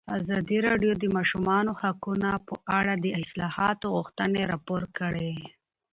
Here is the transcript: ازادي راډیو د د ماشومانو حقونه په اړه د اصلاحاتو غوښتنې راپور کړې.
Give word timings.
ازادي 0.17 0.57
راډیو 0.67 0.91
د 0.97 0.99
د 1.01 1.05
ماشومانو 1.17 1.71
حقونه 1.81 2.29
په 2.47 2.55
اړه 2.79 2.93
د 2.97 3.05
اصلاحاتو 3.21 3.85
غوښتنې 3.95 4.41
راپور 4.51 4.83
کړې. 4.97 5.33